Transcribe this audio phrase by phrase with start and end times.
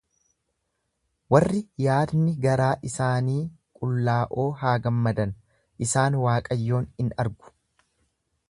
[1.33, 3.37] Warri yaadni garaa isaanii
[3.83, 5.37] qullaa'oo haa gammadan,
[5.89, 7.55] isaan Waaqayyoon in argu;